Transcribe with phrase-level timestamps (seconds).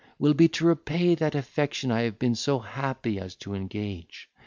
[0.17, 4.31] will be to repay that affection I have been so happy as to engage.